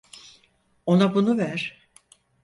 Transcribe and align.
Ona 0.85 1.15
bunu 1.15 1.37
ver. 1.37 1.89